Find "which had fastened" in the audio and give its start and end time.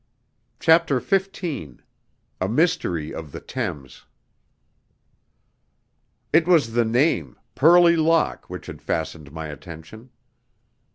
8.49-9.31